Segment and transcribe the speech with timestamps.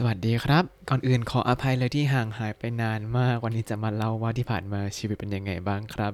[0.00, 6.12] สวัสดีครับ ก่อนอื่นขออภัยเลยที่ห่างหายไปนานมาก วันนี้จะมาเล่าว่าที่ผ่านมาชีวิตเป็นยังไงบ้างครับ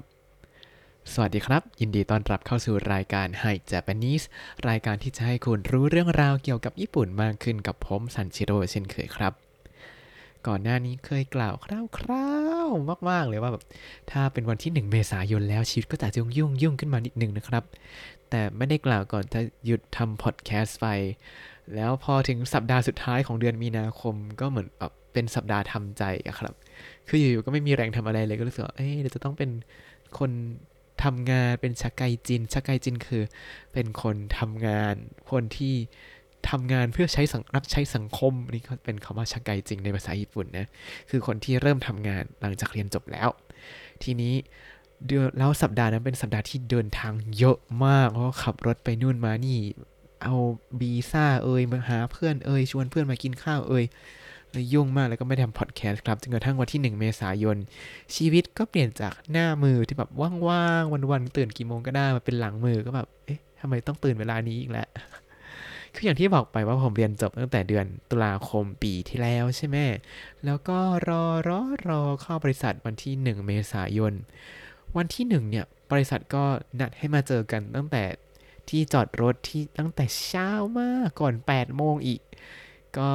[1.12, 4.24] สวัสดีครับ ยินดีต้อนรับเข้าสู่รายการ Hi Japanese
[4.68, 9.32] รายการที่จะให้คุณรู้เรื่องราวเกี่ยวกับญี่ปุ่นมากขึ้นกับผมซันชิโร่เช่นเคยครับ
[10.46, 11.66] ก่อนหน้านี้เคยกล่าวค
[12.08, 12.28] ร่า
[12.66, 13.64] วๆมาก ๆ เลยว่าแบบ
[14.10, 17.64] ถ้าเป็นวันที่ 1 เมษายนแล้วชีวิตก็จะยุ่งยุ่งยุ่งๆขึ้นมานิดนึงนะครับ
[18.30, 20.86] แต่ไม่ได้กล่าวก่อนจะหยุดทำพอดแคสต์ไป
[21.74, 26.54] แล้วพอถึงสัปดาห์สุดท้ายของเดือนมีนาคมก็เหมือนแบบเป็นสัปดาห์ทำใจอะครับ
[27.08, 29.50] คืออยู่ๆก็ไม่มีแรงทำอะไรเลยก็รู้สึกว่าเอ้ยเดี๋ยวจะต้องเป็น
[30.18, 30.30] คน
[31.04, 33.22] ทำงานเป็นชักไกจินชักไกจินคือ
[33.72, 34.94] เป็นคนทำงาน
[35.30, 35.74] คนที่
[36.50, 40.66] ทำงานเพื่อใช้สังรับใช้สังคมนี่เป็นคำว่าชักไกจินในภาษาญี่ปุ่นนะ
[41.10, 43.28] คือคนที่เริ่มทำงานหลังจากเรียนจบแล้ว
[44.02, 44.34] ทีนี้
[45.06, 49.58] เดือนแล้วสัปดาห์นั้นเป็นสัปดาห์ที่เดินทางเยอะมากเพราะขับรถไปนู่นมานี่
[50.22, 50.34] เอา
[50.80, 53.84] บีซ่าเอ่ยมาหาเพื่อนเอ่ยชวนเพื่อนมากินข้าวเอ่ย
[54.52, 57.56] เลยยุ่งมากแล้วก็ไม่ทำพอดแคสต์ครับจนกระทั่งวันที่ 1 เมษายน
[58.14, 60.10] ชีวิตก็เปลี่ยนจากหน้ามือที่แบบ
[60.48, 64.88] ว่างๆวันๆตื่นกี่โมงก็ได้มาเป็นหลังมือก็แบบเอ๊ะทำไมต้องตื่นเวลานี้อีกแล้ว
[65.94, 69.76] คืออย่างที่บอกไปว่าผมเรียนจบตั้งแต่เดือนตุลาคมปีที่แล้วใช่ไหม
[70.44, 74.12] แล้วก็รอรอรอเข้าบริษัทวันที่ 1 เมษายน
[74.96, 76.44] วันที่ 1 เนี่ย บริษัทก็
[76.80, 78.02] นัดให้มาเจอกันตั้งแต่
[78.72, 82.20] ที่จอดรถที่ตั้งแต่เช้ามากก่อน 8 โมงอีก
[82.98, 83.08] ก็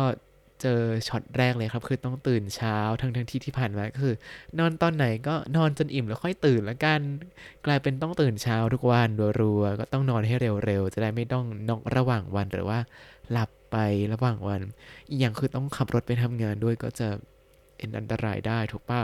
[0.61, 4.15] เจอช็อตแรกเลยครับ คือต้องตื่นเช้าทั้งทั้งที่ที่ผ่านมาก็คือ
[4.59, 7.01] นอนตอนไหนก็นอนจนอิ่มแล้วค่อยตื่นแล้วกัน
[7.65, 9.09] กลายเป็นต้องตื่นเช้าทุกวัน
[9.41, 12.79] รัวๆก็ต้องนอนให้เร็วๆ จะได้ไม่ต้องนอกระหว่างวันหรือว่า
[13.31, 13.75] หลับไป
[14.13, 14.61] ระหว่างวัน
[15.09, 17.07] อีกอย่างคือต้องขับรถไปทำงานด้วยก็จะ
[17.77, 19.01] เป็นอันตรายได้ถูกป่ะ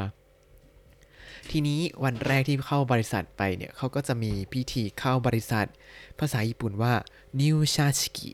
[1.51, 5.67] ทีนี้วันแรกที่เข้าบริษัทไปเนี่ยเขาก็จะมีพิธีเข้าบริษัท
[6.19, 6.93] ภาษาญี่ปุ่นว่า
[7.41, 8.31] นิวชาชิกิ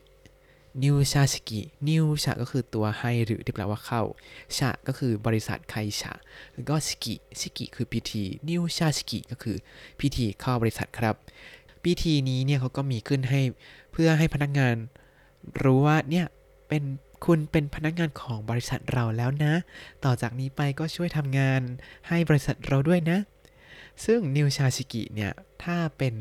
[0.82, 4.02] นิวชาชิกินิวชาก็คือตัวให้หรือที่แปลว่าเข้า
[4.56, 6.12] ชาก็คือบริษัทไคชา
[6.52, 9.56] แล้วก็ชิกิชิกิคือพิธีนิวชาชิกิก็คือ
[10.00, 11.16] พิธีเข้าบริษัทครับ
[11.84, 13.40] พิธีนี้เนี่ยเขาก็มีขึ้นให้
[13.92, 14.74] เพื่อให้พนักงาน
[15.62, 16.26] รู้ว่าเนี่ย
[16.68, 16.82] เป็น
[17.24, 19.54] คุณเป็นพนักงานของบริษัทเราแล้วนะ
[20.04, 21.60] ต่อจากนี้ไปก็ช่วยทำงาน
[22.08, 23.18] ให้บริษัทเราด้วยนะ
[24.04, 25.32] ซึ่งนิวชาชิกิเนี่ย
[25.64, 26.14] ถ้าเป็น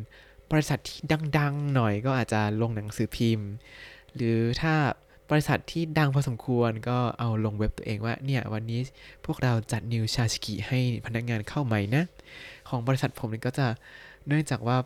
[0.51, 0.99] บริษัทที่
[1.37, 3.49] ดังๆ หน่อยก็อาจจะลงหนังสือพิมพ์
[4.15, 4.75] หรือถ้า
[5.31, 8.81] บริษัทที่ดังพอสมควรก็เอาลงเว็บตัวเองว่าเนี่ยวันนี้
[9.25, 12.03] พวกเราจัดนิวชาชิกิให้พนักงานเข้าใหม่นะ
[12.69, 13.67] ของบริษัทผมนี่ก็จะ
[14.27, 14.77] เนื่องจากว่า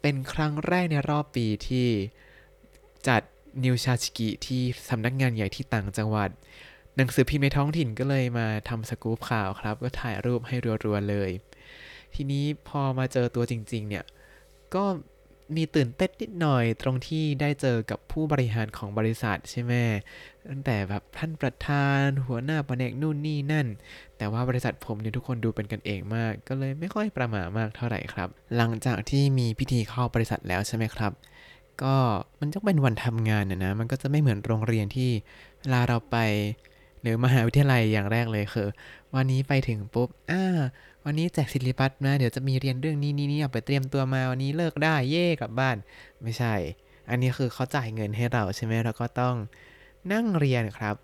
[0.00, 1.86] เป็นครั้งแรกในรอบปีที่
[3.08, 3.22] จัด
[3.64, 6.30] นิวชาชิกิที่สำนักงานใหญ่ที่ต่างจังหวัด
[6.96, 11.30] หนังสือพิมพ์ในท้องถิ่นก็เลยมาทำสกู๊ปข่าวครับ ก็ถ่ายรูปให้รัวๆเลย
[12.14, 14.04] ทีนี้พอมาเจอตัวจริง ๆ เนี่ย
[14.74, 14.84] ก็
[15.56, 19.72] มีตื่นเต้นนิดหน่อยตรงที่ได้เจอกับผู้บริหารของบริษัทใช่ไหม
[20.48, 23.66] ตั้งแต่แบบท่านประธานหัวหน้าแผนกนู่นนี่นั่น
[24.18, 31.12] แต่ว่าบริษัทผมเนี่ยทุกคนดูเป็นกันเองมาก ก็เลยไม่ค่อยประหม่ามากเท่าไหร่ครับ หลังจากที่มีพิธีเข้าบริษัทแล้วใช่ไหมครับ
[31.82, 31.94] ก็
[32.40, 35.10] มันจะเป็นวันทำงานนะนะมันก็จะไม่เหมือนโรงเรียนที่
[35.60, 36.16] เวลาเราไป
[37.02, 38.68] หรือมหาวิทยาลัยอย่างแรกเลยคือ
[39.14, 40.44] วันนี้ไปถึงปุ๊บอ่า
[41.04, 45.76] วันนี้แจกซิลิบัสนะเดี๋ยวจะมีเรียนเรื่องนี้นี้นี่เอาไปเตรียมตัวมาวันนี้เลิกได้เย่กลับบ้าน
[46.22, 46.54] ไม่ใช่
[47.10, 49.34] อันนี้คือเขาจ่ายเงินให้เราใช่ไหมเราก็ต้อง
[50.12, 50.96] นั่งเรียนครับ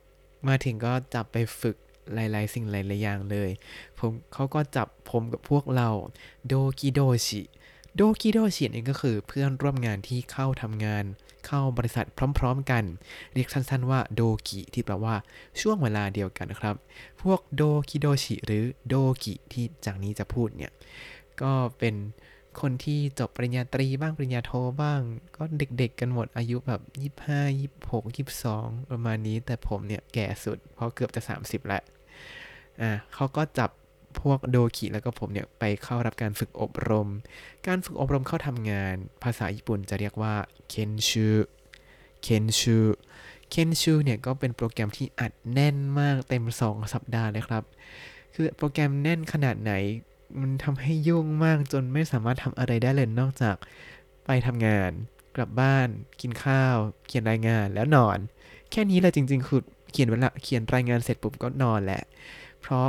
[0.49, 1.77] มาถึงก็จับไปฝึก
[2.15, 3.51] หลาย ๆ สิ่งหลาย ๆ อย่างเลย
[3.99, 5.89] ผมเขาก็จับผมกับพวกเรา
[6.47, 7.43] โดกิโดชิ
[7.97, 11.05] โดกิโดชินี่ก็คือเพื่อนร่วมงานที่เข้าทำงาน
[11.47, 12.07] เข้าบริษัท
[12.39, 12.85] พร้อมๆกัน
[13.33, 15.15] เรียกสั้นๆว่าโดกิที่แปลว่า
[15.61, 16.75] ช่วงเวลาเดียวกันนะครับ
[17.23, 20.73] พวกโดกิโดชิหรือโดกิที่จากนี้จะพูดเนี่ย
[21.43, 21.95] ก็เป็น
[22.61, 24.53] คนที่จบปริญญาตรีบ้างปริญญาโท
[24.83, 25.01] บ้าง
[25.37, 26.81] ก็เด็กๆกันหมดอายุแบบ
[27.31, 31.83] 25 26 22 ประมาณนี้ แต่ผมเนี่ยแก่สุดเพราะเกือบจะ 30 แล้ว
[32.81, 33.71] อ่าเขาก็จับ
[34.21, 37.09] พวกโดคิแล้วก็ผมเนี่ยไปเข้ารับการฝึกอบรม
[37.67, 40.35] การฝึกอบรมเข้าทำงาน ภาษาญี่ปุ่นจะเรียกว่า
[40.69, 41.29] เคนชู
[42.23, 42.79] เคนชู
[43.51, 47.65] เคนชูเนี่ยก็เป็นโปรแกรมที่อัดแน่นมากเต็ม 2 สัปดาห์เลยครับ
[48.35, 49.73] คือโปรแกรมแน่นขนาดไหน
[50.41, 53.57] มันทำให้ยุ่งมากจนไม่สามารถทำอะไรได้เลยนอกจาก
[54.27, 54.91] ไปทำงาน
[55.37, 55.89] กลับบ้าน
[56.21, 56.77] กินข้าว
[57.07, 58.19] เขียนรายงานแล้วนอน
[58.71, 62.03] แค่นี้เลยจริงๆคือเขียนเวลาเขียนรายงานเสร็จปุ๊บก็นอนแหละ
[62.61, 62.89] เพราะ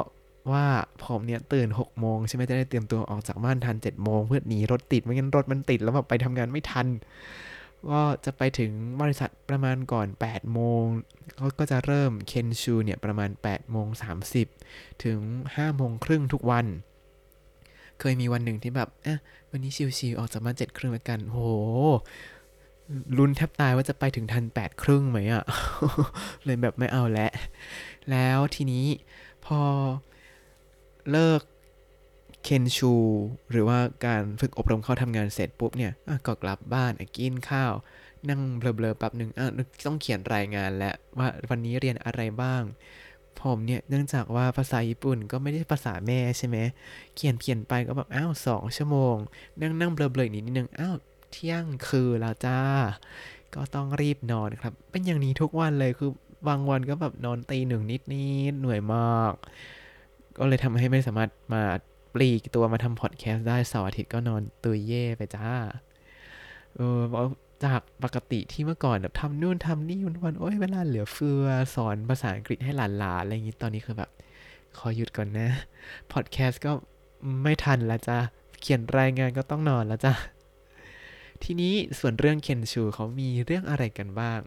[0.51, 0.65] ว่า
[1.03, 6.87] ผมเนี่ยตื่น6โมงใช่ไหมจะได้เตรียมตัวออกจากบ้านทัน7โมงเพื่อหนีรถติดไม่งั้นรถมันติดแล้วแบบไปทำงานไม่ทัน
[7.89, 8.71] ก็จะไปถึง
[9.01, 10.83] บริษัทประมาณก่อน 8 โมง
[11.37, 13.87] เขาก็จะเริ่มเคนชูเนี่ยประมาณ8โมง
[14.45, 15.19] 30 ถึง
[15.55, 16.65] 5โมงครึ่งทุกวัน
[17.99, 19.19] เคยมีวันหนึ่งที่แบบเอะ
[19.51, 21.39] วันนี้ชิวๆออกจากบ้านเจ็ดครึ่งแล้วกันโห
[23.17, 25.43] ลุ้นแทบตายว่าจะไปถึงทันแปดครึ่งไหมอะ่ะ
[26.45, 27.31] เลยแบบไม่เอาแล้ว
[28.11, 28.85] แล้วทีนี้
[29.45, 29.59] พอ
[31.11, 31.41] เลิก
[32.43, 32.93] เคนชู
[33.51, 35.93] หรือว่าการฝึกอบรมเข้าทำงานเสร็จปุ๊บเนี่ย
[36.27, 37.73] ก็กลับบ้านกินข้าว
[38.29, 39.29] นั่งเบลอๆแป๊บหนึ่ง
[39.85, 42.63] ต้องเขียนรายงานแล้วว่าวันนี้เรียนอะไรบ้าง
[43.41, 46.57] ผมเนี่ยเนื่องจากว่าภาษาญี่ปุ่นก็ไม่ได้ภาษาแม่ใช่ไหม
[47.15, 49.15] เขียนเขียนไปก็แบบอ้าวสองชั่วโมง
[49.59, 50.95] นั่งนั่งเบลอๆอีนิดนึงอ้าว
[51.31, 52.59] เที่ยงคือแล้วจ้า
[53.55, 56.11] ก็ต้องรีบนอนครับ เป็นอย่างนี้ทุกวันเลยคือ
[56.47, 59.33] บางวันก็แบบนอนตีหนึ่งนิดนิดเหนื่อยมาก
[60.39, 61.63] ก็เลยทำให้ไม่สามารถมา
[62.13, 65.49] ปลีกตัวมาทำพอดแคสต์ได้เสาร์อาทิตย์ก็นอนตุยเย่ไปจ้า
[66.75, 67.01] เออ
[67.65, 71.45] จากปกติที่เมื่อก่อนแบบทำนู่นทำนี่วันวันโอ้ยเวลาเหลือเฟือ
[71.75, 74.09] สอนภาษาอังกฤษให้หลานๆอะไรอย่างนี้ตอนนี้คือแบบ
[74.77, 75.49] ขอหยุดก่อนนะ
[76.13, 76.71] พอดแคสต์ก็
[77.43, 78.19] ไม่ทันแล้วจ้า
[78.61, 80.13] เขียนรายงานก็ต้องนอนแล้วจ้า
[81.43, 84.39] ทีนี้ส่วนเรื่องเคนชูเขามีเรื่องอะไรกันบ้าง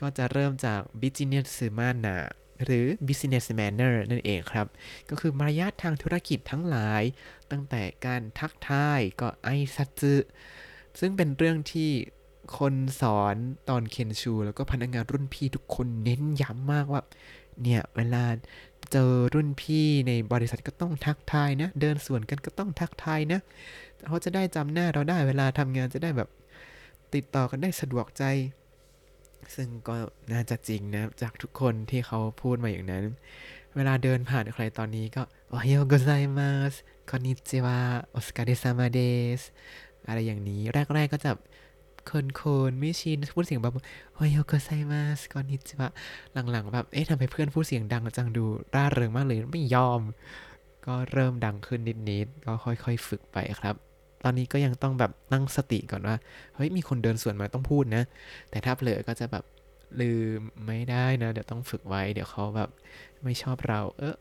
[0.00, 1.48] ก็จะเริ่มจาก business
[1.78, 2.16] mana
[2.64, 4.66] หรือ business manner นั่นเองครับ
[5.10, 7.02] ก็คือมารยาททางธุรกิจทั้งหลาย
[7.50, 10.14] ตั้งแต่การทักทายก็ไอซัตซึ
[11.00, 11.90] ซึ่งเป็นเรื่องที่
[12.58, 13.36] คนสอน
[13.68, 17.02] ตอนเคนชู แล้วก็พนักงานรุ่นพี่ทุกคนเน้นย้ำมากว่า
[17.62, 18.24] เนี่ย เวลา
[18.92, 23.40] เจอรุ่นพี่ในบริษัทก็ต้องทักทายนะ เดินสวนกันก็ต้องทักทายนะ
[24.08, 26.28] เขาจะได้จำหน้าเราได้เวลาทำงานจะได้แบบ
[27.14, 28.24] ติดต่อกันได้สะดวกใจ
[29.54, 29.96] ซึ่งก็
[30.32, 33.04] น่าจะจริงนะ จากทุกคนที่เขาพูดมาอย่างนั้น
[33.76, 36.74] เวลาเดินผ่านใครตอนนี้ก็ おはようございます
[37.10, 39.00] こんにちは お疲れ様で
[39.38, 39.40] す
[40.06, 41.32] อะไรอย่างนี้ แรก ๆ ก็จะ
[42.06, 43.74] เคอะเขินไม่ชินพูดเสียงแบบ
[44.14, 45.88] おはようございます こんにちは
[46.50, 48.44] หลัง ๆ แบบ เอ๊ะทำไมเพื่อนพูดเสียงดังจังดู
[48.74, 50.00] ร่าเริงมากเลยไม่ยอม
[50.86, 51.80] ก็เริ่มดังขึ้น
[52.10, 53.85] นิดๆก็ค่อย ๆ ฝึกไปครับ
[54.26, 56.16] ตอนนี้ก็ยังต้องแบบตั้งสติก่อนว่า
[56.54, 58.02] เฮ้ย มีคนเดินสวนมาต้องพูดนะ
[58.50, 59.44] แต่ถ้าเผลอก็จะแบบ
[60.00, 62.70] ลืมไม่ได้นะ เดี๋ยวต้องฝึกไว้ เดี๋ยวเขาแบบ
[63.24, 64.16] ไม่ชอบเรา เออ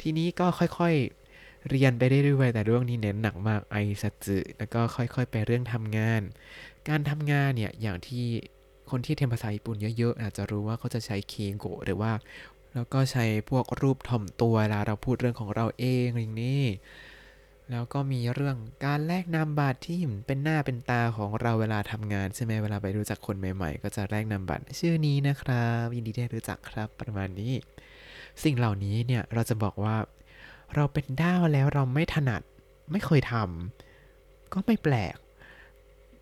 [0.00, 6.22] ทีนี้ก็ค่อยๆ เรียนไปได้ด้วยแต่เรื่องนี้เน้นหนักมากไอซัจึแล้วก็ค่อยๆ ไปเรื่องทำงาน
[6.88, 8.24] การทำงานเนี่ย อย่างที่
[8.90, 12.12] คนที่เรียนภาษาญี่ปุ่นเยอะๆ อาจจะรู้ว่าเขาจะใช้เคโกหรือว่า
[12.74, 16.62] แล้วก็ใช้พวกรูปถ่อมตัวเวลาเราพูดเรื่องของเราเองอย่างนี้
[17.70, 27.52] แล้วก็มีเรื่องการแลกนามบัตรที่เป็นหน้าเป็นตาของเราเวลาทำงานใช่ไหมเวลาไปรู้จักคนใหม่ๆ ก็จะแลกนามบัตรชื่อนี้นะครับยินดีได้รู้จักครับประมาณนี้
[28.42, 29.96] สิ่งเหล่านี้เนี่ยเราจะบอกว่า
[30.74, 32.42] เราเป็นด้าวแล้วเราไม่ถนัด
[32.90, 35.16] ไม่เคยทำก็ไม่แปลก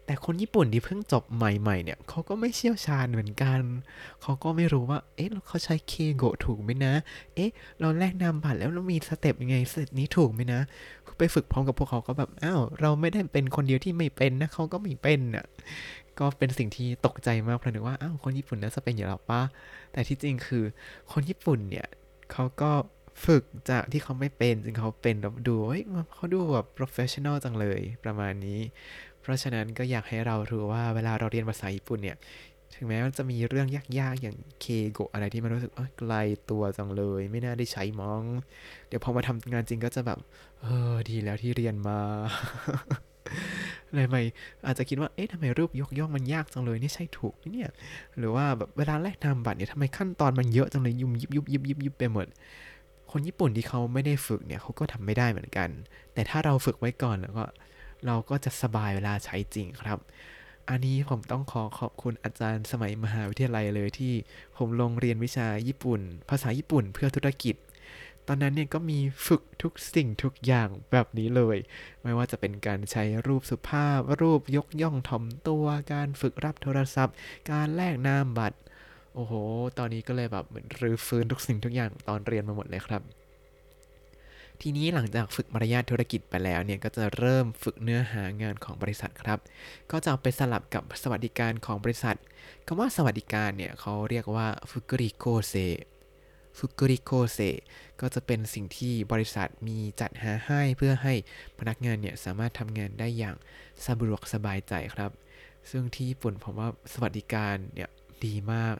[0.07, 3.61] แต่คนญี่ปุ่นที่เพิ่งจบใหม่ๆเนี่ยเขาก็ไม่เชี่ยวชาญเหมือนกัน
[4.23, 6.95] เขาก็ไม่รู้ว่า เอ๊ะเขาใช้เคโกถูกไหมนะ
[7.35, 7.51] เอ๊ะ
[7.81, 10.61] เราแลกนามบัตรแล้วเรามี step ยังไง step นี้ถูกไหมนะ
[11.23, 15.47] ไปฝึกพร้อมกับพวกเขาก็แบบอ้าวเราไม่ได้เป็นคนเดียวที่ไม่เป็นนะเขาก็ไม่เป็นอะ
[16.19, 19.43] ก็เป็นสิ่งที่ตกใจมากเพราะนึกว่าอ้าวคนญี่ปุ่นน่าจะเป็นอย่างเราปะ
[19.93, 20.65] แต่ที่จริงคือ
[21.13, 21.87] คนญี่ปุ่นเนี่ย
[22.33, 22.71] เขาก็
[23.25, 25.17] ฝึกจากที่เขาไม่เป็นจริงเขาเป็น
[25.49, 25.83] ดูเฮ้ย
[26.15, 28.61] เขาดูแบบ professional จังเลยประมาณนี้
[29.21, 32.17] เพราะฉะนั้นก็อยากให้เรารู้ว่าเวลาเราเรียนภาษาญี่ปุ่นเนี่ย
[32.83, 33.69] ถึงแม้มันจะมีเรื่อง
[34.01, 36.15] ยากๆ อย่างเคโกะอะไรที่มันรู้สึกไกล
[36.51, 38.23] ตัวจังเลย ไม่น่าได้ใช้มอง
[38.89, 40.19] เดี๋ยวพอมาทำงานจริงก็จะแบบ
[40.63, 41.99] เออ ดีแล้วที่เรียนมา
[43.95, 44.21] เลยไม่
[44.67, 47.71] อาจจะคิดว่า เอ๊ะทำไมรูปยกย่องมันยากจังเลย นี่ใช่ถูกเนี่ย
[48.19, 52.27] หรือว่าแบบเวลาแลกนามบัตรเนี่ยทำไมขั้นตอนมันเยอะจังเลยยุ่มยิบยุบยิบยิบยิบไปหมด
[53.11, 55.69] คนญี่ปุ่นที่เขาไม่ได้ฝึกเนี่ยเขาก็ทำไม่ได้เหมือนกัน
[56.15, 57.45] แต่ถ้าเราฝึกไว้ก่อนแล้วก็
[58.07, 59.99] เราก็จะสบายเวลาใช้จริงครับ
[60.71, 64.13] อันนี้ผมต้องขอขอบคุณอาจารย์สมัยมหาวิทยาลัยเลยที่
[64.57, 66.01] ผมลงเรียนวิชาญี่ปุ่น
[66.31, 67.55] ภาษาญี่ปุ่นเพื่อธุรกิจ
[68.27, 71.57] ตอนนั้นเนี่ยก็มีฝึกทุกสิ่งทุกอย่างแบบนี้เลย
[72.03, 77.15] ไม่ว่าจะเป็นการใช้รูปสุภาพ รูปยกย่องถ่อมตัว การฝึกรับโทรศัพท์
[77.51, 78.59] การแลกนามบัตร
[79.15, 79.33] โอ้โห
[79.79, 83.22] ตอนนี้ก็เลยแบบเหมือนรื้อฟื้นทุกสิ่งทุกอย่างตอนเรียนมาหมดเลยครับ
[84.65, 89.39] ทีนี้หลังจากฝึกมารยาทธุรกิจไปแล้วเนี่ยก็จะเริ่มฝึกเนื้อหางานของบริษัทครับ
[89.91, 92.17] ก็จะไปสลับกับสวัสดิการของบริษัท
[92.67, 95.55] คำว่าสวัสดิการเนี่ยเขาเรียกว่าฟุกุริโกเซ
[96.59, 97.39] ฟุกุริโกเซ
[98.01, 101.15] ก็จะเป็นสิ่งที่บริษัทมีจัดหาให้เพื่อให้
[101.59, 103.37] พนักงานเนี่ยสามารถทำงานได้อย่าง
[103.87, 105.11] สะดวกสบายใจครับ
[105.71, 107.89] ซึ่งที่ญี่ปุ่นผมว่าสวัสดิการเนี่ย
[108.25, 108.75] ดีมาก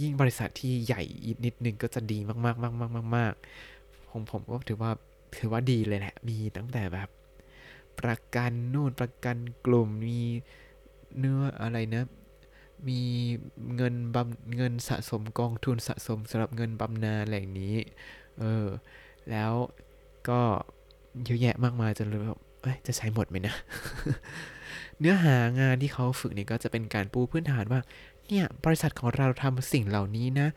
[0.00, 1.02] ยิ่งบริษัทที่ใหญ่
[1.44, 4.92] นิดนึงก็จะดีมากๆๆๆๆๆผมผมก็ถือว่า
[5.36, 7.08] ถือว่าดีเลยแหละมีตั้งแต่แบบ
[8.00, 9.36] ประกันนู่นประกัน
[9.66, 10.20] กลุ่มมี
[11.18, 12.04] เนื้ออะไรนะ
[12.88, 13.00] มี
[13.76, 17.76] เงินบำเงินสะสมกองทุนสะสมสำหรับเงินบำนาญอะไรอย่งนี้
[18.40, 18.66] เออ
[19.30, 19.52] แล้ว
[20.28, 20.40] ก็
[21.24, 22.40] เยอะแยะมากมายจนเลยแบบ
[22.86, 23.54] จะใช้หมดไหมนะ
[24.98, 27.80] เนื้อหางานที่เขาฝึกเนี่ยก็จะเป็นการปูพื้นฐานว่า
[28.28, 30.48] เนี่ย บริษัทของเราทำสิ่งเหล่านี้นะ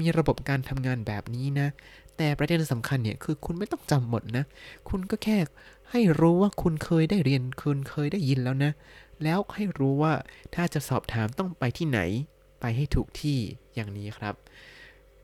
[0.00, 1.68] มีระบบการทำงานแบบนี้นะ
[2.16, 4.44] แต่ประเด็นสำคัญเนี่ยคือคุณไม่ต้องจำหมดนะ
[4.88, 5.38] คุณก็แค่
[5.90, 8.72] ให้รู้ว่าคุณเคยได้เรียนคุณเคยได้ยินแล้วนะ
[9.22, 10.12] แล้วให้รู้ว่า
[10.54, 12.00] ถ้าจะสอบถามต้องไปที่ไหน
[12.60, 13.38] ไปให้ถูกที่
[13.74, 14.34] อย่างนี้ครับ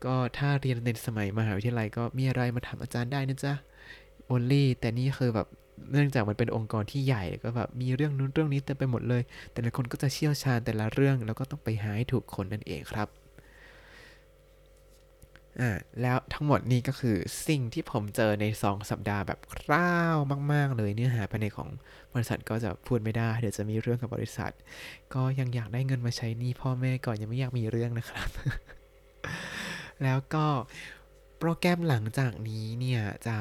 [0.05, 3.53] ก็ถ้าเรียนในสมัยมหาวิทยาลัยก็มีอะไรมาถามอาจารย์ได้นะจ๊ะ
[4.29, 5.47] only แต่นี่คือแบบ
[5.91, 13.07] เนื่องจากมันเป็นองค์กรที่ใหญ่ก็แบบมีเรื่องนู้นเรื่องนี้เต็มไปหมดเลย แต่ละคนก็จะเชี่ยวชาญแต่ละเรื่องแล้วก็ต้องไปหาให้ถูกคนนั่นเองครับ
[15.59, 17.17] อ่าแล้วทั้งหมดนี้ก็คือ
[17.47, 20.17] สิ่งที่ผมเจอใน 2 สัปดาห์แบบคร่าว
[20.53, 21.69] มาก ๆ เลยเนื้อหาภายในของ
[22.13, 24.51] บริษัทก็จะพูดไม่ได้ เดี๋ยวจะมีเรื่องกับบริษัท
[25.13, 28.29] ก็ยังอยากได้เงินมาใช้นี้พ่อแม่ก่อนยังไม่อยากมีเรื่องนะครับ
[30.03, 30.45] แล้วก็
[31.39, 33.35] โปรแกรมหลังจากนี้เนี่ยจะ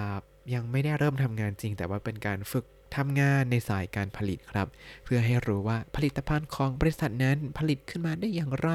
[0.55, 4.67] ยังไม่ได้เริ่มทำงานจริง แต่ว่าเป็นการฝึก ทำงานในสายการผลิตครับ
[5.05, 8.71] เพื่อให้รู้ว่าผลิตภัณฑ์ของบริษัทนั้นผลิตขึ้นมาได้อย่างไร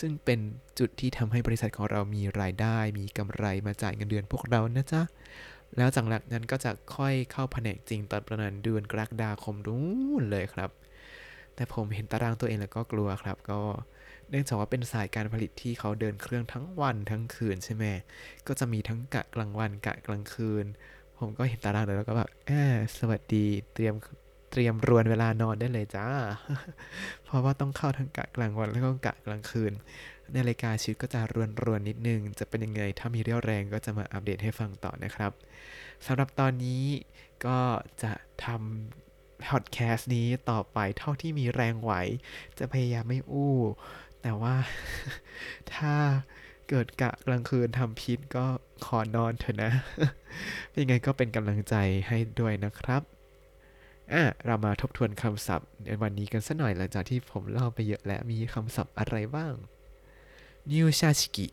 [0.00, 0.38] ซึ่งเป็น
[0.78, 5.02] จุดที่ทำให้บริษัทของเรามีรายได้ มีกำไรมาจ่ายเงินเดือนพวกเรานะจ๊ะ
[5.76, 9.84] แล้วจากนั้นก็จะค่อยเข้าแผนกจริงตอนประมาณเดือนกรกฎาคมนู้
[10.20, 10.70] นเลยครับ
[11.54, 13.60] แต่ผมเห็นตารางตัวเองแล้วก็กลัวครับ ก็
[14.30, 17.84] เนื่องจากว่าเป็นสายการผลิตที่เขาเดินเครื่องทั้งวันทั้งคืนใช่ไหม
[18.46, 20.66] ก็จะมีทั้งกะกลางวันกะกลางคืน
[21.18, 23.94] ผมก็เห็นตารางเลยแล้วก็แบบแอบสวัสดีเตรียม
[24.50, 26.06] เตรียมรวนเวลานอนได้เลยจ้า
[27.24, 29.72] เพราะว่าต้องเข้าทั้งกะกลางวันแล้วก็กะกลางคืน
[30.36, 35.32] นาฬิกาชีวิตก็จะรวนรวนนิดนึง จะเป็นยังไง ถ้ามีเรี่ยวแรงก็จะมาอัปเดตให้ฟังต่อนะครับ
[36.06, 36.84] สำหรับตอนนี้
[37.46, 37.58] ก็
[38.02, 38.12] จะ
[38.44, 41.92] ทำพอดแคสต์นี้ต่อไปเท่าที่มีแรงไหว
[42.58, 43.56] จะพยายามไม่อู้
[44.22, 44.54] แต่ว่า
[45.74, 45.94] ถ้า
[46.68, 48.46] เกิดกะกลางคืนทำพิษก็
[48.84, 49.72] ขอนอนเถอะนะ
[50.78, 51.74] ยังไงก็เป็นกำลังใจ
[52.08, 53.02] ให้ด้วยนะครับ
[54.12, 59.54] อะเรามาทบทวนคำศัพท์ในวันนี้กันสักหน่อยหลังจากที่ผมเล่าไปเยอะแล้วมีคำศัพท์อะไรบ้าง
[60.70, 61.46] นิวชาชิกิ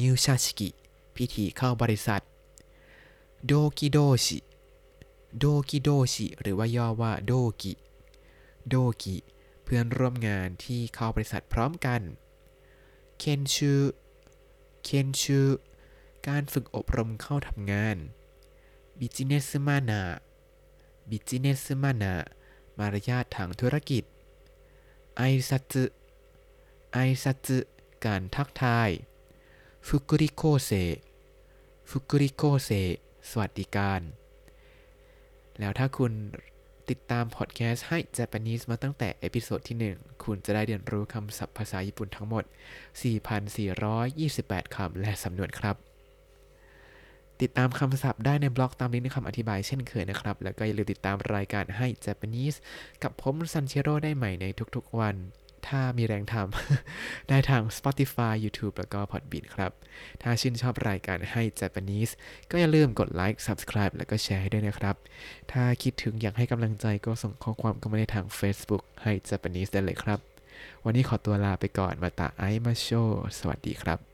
[0.00, 0.68] นิวชาชิกิ
[1.16, 2.22] พิธีเข้าบริษัท
[3.46, 4.38] โดกิโดชิ
[5.38, 7.72] โดกิโดชิ หรือว่าย่อว่าโดกิ
[8.68, 9.16] โดกิ
[9.62, 12.00] เพื่อนร่วมงานที่เข้าบริษัทพร้อมกัน
[13.18, 13.74] เคนชู
[14.82, 15.40] เคนชู
[16.28, 17.96] การฝึกอบรมเข้าทำงาน
[18.98, 20.02] ビジネスマナー
[21.10, 22.14] ビジネスマナー
[22.78, 24.04] มารยาททางธุรกิจ
[25.16, 27.58] 挨拶 挨拶
[28.04, 28.90] การทักทาย
[29.86, 30.70] ฟุกุริโกเซ
[31.90, 32.70] ฟุกุริโกเซ
[33.28, 34.00] สวัสดิการ
[35.58, 36.12] แล้วถ้าคุณ
[36.90, 42.44] ติดตามพอดแคสต์ให้ Japanese มาตั้งแต่ episode ที่ 1 คุณจะได้เรียนรู้คำศัพท์ภาษาญี่ปุ่นทั้งหมด
[43.78, 45.76] 4,428 คำและสำนวนครับ
[47.42, 52.56] ติดตามคำศัพท์ได้ในบล็อกตามลิงก์ในคำอธิบายเช่นเคยนะครับ แล้วก็อย่าลืมติดตามรายการให้ Japanese
[53.02, 54.46] กับผมซันเชโร่ได้ใหม่ใน
[54.76, 55.16] ทุกๆวัน
[55.68, 59.72] ถ้ามีแรงทำ ได้ทาง Spotify YouTube แล้วก็ Podbean ครับ
[60.22, 62.12] ถ้าชื่นชอบรายการให้ Japanese
[62.50, 64.96] ก็อย่าลืมกดไลค์ Subscribe แล้วก็แชร์ให้ด้วยนะครับ
[65.52, 70.18] ถ้าคิดถึงอยากให้กำลังใจก็ส่งข้อความเข้ามาในทาง Facebook ให้ Japanese ได้เลยครับ
[70.84, 72.88] วันนี้ขอตัวลาไปก่อนมาตาไอมาโช
[73.38, 74.11] สวัสดีครับ